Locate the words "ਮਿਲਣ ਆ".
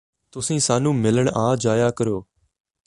0.95-1.55